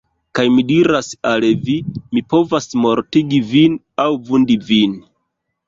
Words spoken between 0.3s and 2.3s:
Kaj mi diras al vi, mi